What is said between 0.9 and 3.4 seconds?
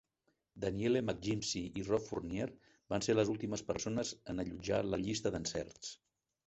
McGimsie i Rob Fournier van ser les